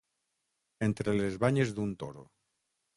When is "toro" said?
2.05-2.29